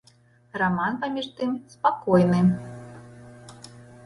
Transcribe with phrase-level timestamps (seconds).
[0.61, 2.41] Раман паміж тым спакойны.